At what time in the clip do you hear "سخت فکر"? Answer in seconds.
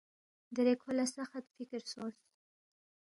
1.15-1.81